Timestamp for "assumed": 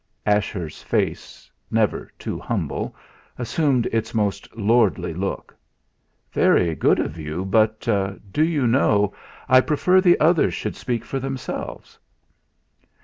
3.37-3.85